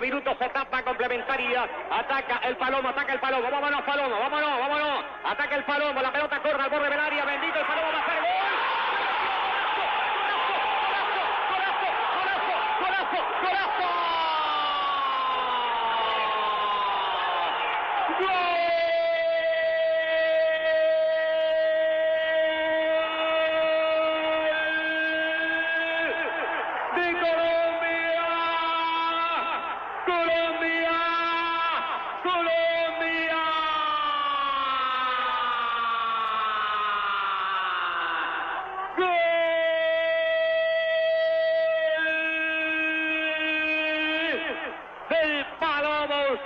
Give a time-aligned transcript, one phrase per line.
[0.00, 1.68] minutos, etapa complementaria.
[1.90, 3.50] Ataca el Palomo, ataca el Palomo.
[3.50, 5.04] Vámonos, Palomo, vámonos, vámonos.
[5.24, 7.24] Ataca el Palomo, la pelota corre al borde del área.
[7.24, 8.28] Bendito el Palomo va a hacer gol.
[13.40, 13.84] ¡Golazo,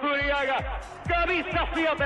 [0.00, 0.80] Zuriaga.
[1.06, 2.04] Camisa 7.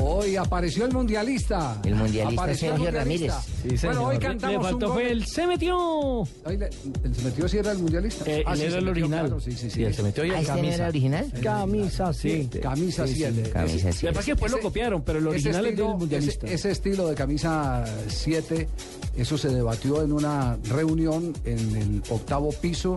[0.00, 1.76] Hoy apareció el mundialista.
[1.84, 3.42] El mundialista Apareció el Sergio mundialista.
[3.62, 3.82] Ramírez.
[3.84, 4.94] bueno, hoy Le cantamos un faltó gol.
[4.94, 5.76] fue el se metió.
[5.76, 6.70] Hoy le-
[7.04, 8.24] ¿El se metió si era el mundialista?
[8.26, 9.26] Eh, él sí, era el metió, original.
[9.26, 9.70] claro, sí, sí, sí.
[9.70, 10.74] Sí, él se metió y Ah, ¿este no camisa.
[10.76, 11.32] era original?
[11.42, 12.48] Camisa, sí.
[12.62, 13.50] Camisa 7.
[13.50, 14.00] Camisa Lo sí.
[14.00, 16.46] que pasa es que después lo copiaron, pero el original es del mundialista.
[16.46, 18.68] Ese, ese estilo de camisa 7,
[19.14, 22.96] eso se debatió en una reunión en el octavo piso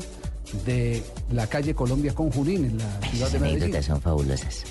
[0.66, 1.02] de
[1.32, 3.64] la calle Colombia con Junín, en la ciudad Esas de Medellín.
[3.64, 4.64] anécdotas son fabulosas.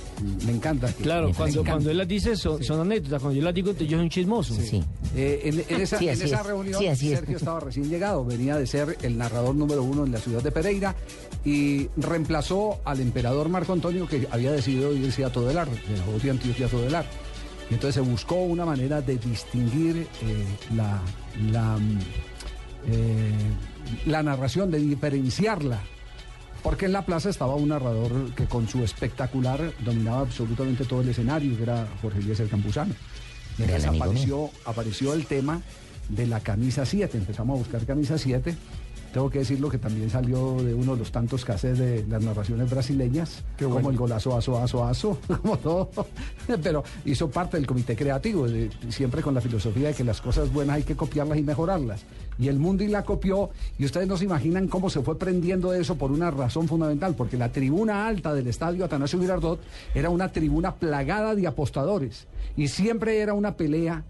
[0.47, 0.92] Me encanta.
[0.92, 1.70] que- Claro, me cuando, encanta.
[1.72, 4.55] cuando él las dice son, son anécdotas, cuando yo las digo yo soy un chismoso.
[4.55, 4.83] Sí.
[5.16, 6.47] Eh, en, en esa, Sí, en esa es.
[6.47, 7.19] reunión, Sí, así es.
[7.19, 10.53] Sergio estaba recién llegado, venía de ser el narrador número uno en la ciudad de
[10.53, 10.94] Pereira
[11.44, 16.22] y reemplazó al emperador Marco Antonio que había decidido irse a Todelar, de la voz
[16.22, 17.05] de Antioquia a Todelar.
[17.70, 20.44] Y entonces se buscó una manera de distinguir eh,
[20.77, 21.00] la,
[21.50, 21.98] la, mm,
[22.88, 23.33] eh,
[24.06, 25.80] la narración, de diferenciarla.
[26.62, 31.08] Porque en la plaza estaba un narrador que con su espectacular dominaba absolutamente todo el
[31.10, 32.94] escenario, que era Jorge Eliezer Campuzano.
[33.58, 35.60] Y Gran entonces apareció, apareció el tema
[36.08, 37.18] de la camisa 7.
[37.18, 38.56] Empezamos a buscar camisa 7.
[39.14, 42.68] Tengo que decirlo que también salió de uno de los tantos cases de las narraciones
[42.68, 43.44] brasileñas,
[43.76, 45.88] como el golazo, aso, aso, aso, como todo.
[46.60, 50.53] Pero hizo parte del comité creativo, de- siempre con la filosofía de que las cosas
[50.53, 52.03] buenas hay que copiarlas y mejorarlas.
[52.41, 55.94] Y el Mundi la copió, y ustedes no se imaginan cómo se fue prendiendo eso
[55.94, 59.60] por una razón fundamental, porque la tribuna alta del estadio Atanasio Girardot
[59.94, 62.26] era una tribuna plagada de apostadores,
[62.56, 64.03] y siempre era una pelea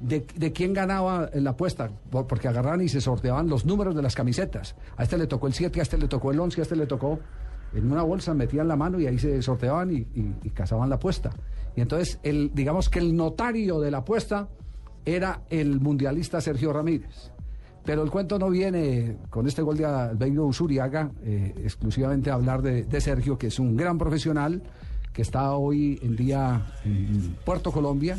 [0.00, 4.02] de, de quién ganaba la apuesta, por- porque agarraban y se sorteaban los números de
[4.02, 4.74] las camisetas.
[4.96, 6.86] A este le tocó el 7, a este le tocó el 11, a este le
[6.86, 7.18] tocó
[7.74, 10.96] en una bolsa, metían la mano y ahí se sorteaban y, y- y cazaban la
[10.96, 11.30] apuesta.
[11.76, 14.48] Y entonces, el, digamos que el notario de la apuesta
[15.04, 17.30] era el mundialista Sergio Ramírez.
[17.84, 22.60] Pero el cuento no viene con este gol de Albeiro Usuriaga, eh, exclusivamente a hablar
[22.60, 24.62] de, de Sergio, que es un gran profesional,
[25.12, 28.18] que está hoy en día en Puerto Colombia,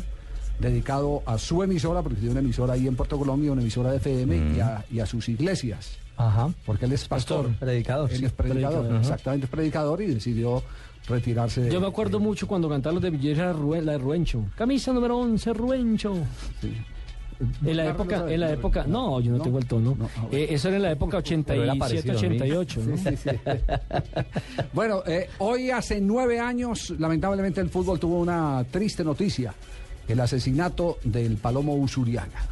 [0.58, 3.96] dedicado a su emisora, porque tiene una emisora ahí en Puerto Colombia, una emisora de
[3.98, 5.96] FM, y, a, y a sus iglesias.
[6.16, 6.50] Ajá.
[6.66, 7.48] Porque él es pastor.
[7.58, 10.62] predicador, Él sí, es predicador, exactamente, es predicador y decidió
[11.08, 11.62] retirarse.
[11.62, 14.44] de- Yo me acuerdo mucho cuando cantaban los de Villera, Ruen- la de Ruencho.
[14.56, 16.14] Camisa número 11, Ruencho.
[16.60, 16.72] Sí.
[17.64, 19.42] En la época, en la época, no, yo no, ¿No?
[19.42, 19.96] tengo el tono.
[19.98, 20.08] No.
[20.30, 22.36] Eh, eso era en la época Pero era 87, parecido a mí.
[22.36, 22.96] 88, ¿no?
[22.98, 23.30] Sí, sí.
[24.72, 29.52] bueno, eh, hoy hace nueve años, lamentablemente el fútbol tuvo una triste noticia,
[30.12, 32.46] el asesinato del Palomo Usuriaga.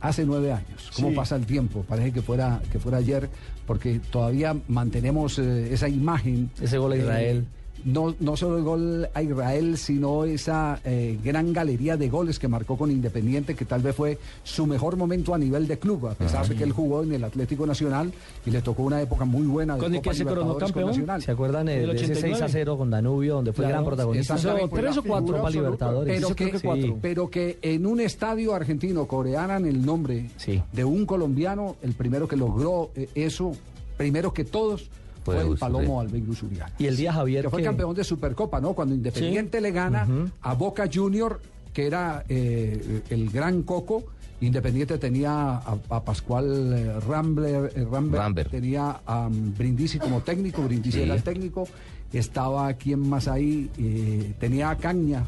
[0.00, 0.90] Hace nueve años.
[0.96, 1.14] ¿Cómo Sí.
[1.16, 1.84] pasa el tiempo?
[1.86, 3.28] Parece que fuera, que fuera ayer,
[3.66, 6.50] porque todavía mantenemos eh, esa imagen.
[6.60, 7.46] Ese gol a eh, Israel.
[7.84, 12.48] No, no solo el gol a Israel, sino esa eh, gran galería de goles que
[12.48, 16.14] marcó con Independiente, que tal vez fue su mejor momento a nivel de club, a
[16.14, 18.12] pesar de que él jugó en el Atlético Nacional
[18.46, 20.72] y le tocó una época muy buena de Con el Copa que se coronó Libertadores
[20.72, 20.90] con campeón.
[20.90, 21.22] Nacional.
[21.22, 22.36] ¿Se acuerdan eh, Del de ese 89?
[22.38, 24.36] 6 a 0 con Danubio, donde fue Claro, gran protagonista?
[24.36, 25.36] Hizo tres o cuatro.
[25.36, 26.14] Copa Libertadores.
[26.16, 26.98] Pero que, creo que cuatro.
[27.00, 30.62] pero que en un estadio argentino corearan el nombre Sí.
[30.72, 33.52] de un colombiano, el primero que logró eh, eso,
[33.96, 34.88] primero que todos,
[35.24, 35.56] Fue el.
[35.56, 36.72] Palomo Albeiro Usuriaga.
[36.78, 38.72] Y el día Javier que fue que- campeón de Supercopa, ¿no?
[38.74, 40.06] Cuando Independiente le gana
[40.40, 41.40] a Boca Junior,
[41.72, 44.04] que era eh, el gran coco.
[44.42, 50.96] Independiente tenía a, a Pascual eh, Rambler, eh, tenía a um, Brindisi como técnico, Brindisi
[50.98, 51.04] Sí.
[51.04, 51.68] era el técnico,
[52.10, 55.24] estaba quien más ahí, Eh, tenía a Caña,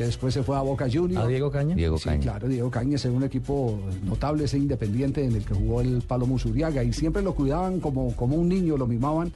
[0.00, 1.22] que después se fue a Boca Junior.
[1.22, 1.74] ¿A Diego Caña?
[1.74, 2.22] Diego Sí, Caña.
[2.22, 6.38] claro, Diego Cañas era un equipo notable, ese independiente en el que jugó el Palomo
[6.38, 9.30] Zuriaga y siempre lo cuidaban como, como un niño, lo mimaban,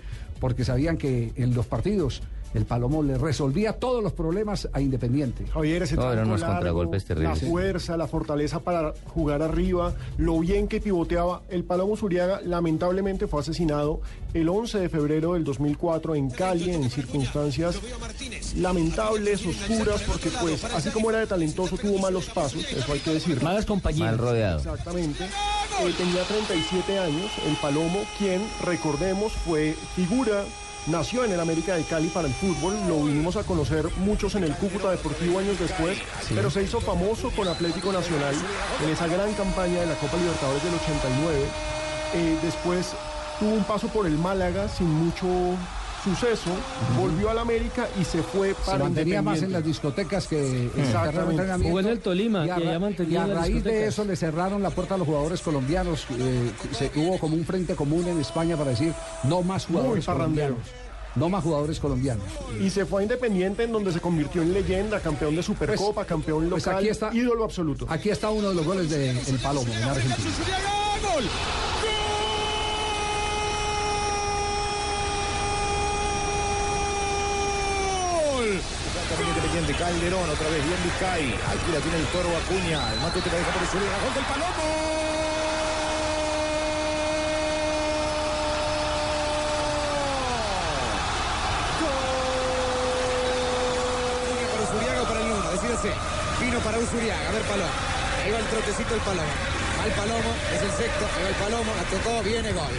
[0.44, 2.20] porque sabían que en los partidos
[2.52, 5.46] el Palomo le resolvía todos los problemas a Independiente.
[5.46, 7.48] Javier, ese No, eran unos largo, contragolpes La terribles.
[7.48, 11.40] fuerza, la fortaleza para jugar arriba, lo bien que pivoteaba.
[11.48, 14.02] El Palomo Zuriaga lamentablemente fue asesinado
[14.34, 17.80] el 11 de febrero del 2004 en Cali en circunstancias
[18.56, 23.14] lamentables, oscuras, porque pues así como era de talentoso tuvo malos pasos, eso hay que
[23.14, 23.42] decirlo.
[23.44, 24.10] Malas compañías.
[24.10, 24.58] Mal rodeado.
[24.58, 25.24] Exactamente.
[25.80, 30.44] Eh, tenía 37 años, el Palomo, quien, recordemos, fue figura,
[30.86, 34.44] nació en el América de Cali para el fútbol, lo vinimos a conocer muchos en
[34.44, 35.98] el Cúcuta Deportivo años después,
[36.34, 38.34] pero se hizo famoso con Atlético Nacional
[38.82, 41.40] en esa gran campaña de la Copa Libertadores del 89.
[42.14, 42.92] Eh, después
[43.40, 45.26] tuvo un paso por el Málaga sin mucho
[46.04, 46.50] suceso,
[47.00, 50.38] volvió al América y se fue Se para mantenía más en las discotecas que
[50.76, 51.64] en de.
[51.64, 54.14] Jugó en el Tolima, y a, que ya mantenía y a raíz de eso le
[54.16, 56.06] cerraron la puerta a los jugadores colombianos.
[56.18, 58.92] eh, se hubo como un frente común en España para decir
[59.24, 60.50] no más jugadores parranderos.
[60.58, 60.84] colombianos.
[61.16, 62.24] No más jugadores colombianos.
[62.60, 66.48] Y se fue a Independiente en donde se convirtió en leyenda, campeón de Supercopa, campeón
[66.50, 67.86] pues local, aquí está- ídolo absoluto.
[67.88, 70.16] Aquí está uno de los goles de El Palomo en Argentina.
[79.08, 81.34] También Independiente, Calderón, otra vez bien Vizcay.
[81.34, 82.92] Aquí la tiene el toro Acuña.
[82.92, 83.86] El mate te la deja por el suelo.
[84.04, 84.94] ¡Gol del Palomo!
[96.40, 97.70] Vino para Usuriaga, a ver Palomo.
[98.24, 99.28] Ahí va el trotecito el Palomo.
[99.82, 102.74] Al Palomo, es el sexto, ahí va el Palomo, la tocó, viene gol.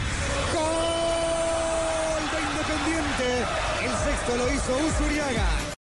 [0.53, 3.45] ¡Gol de Independiente!
[3.83, 5.65] El sexto lo hizo Usuriaga.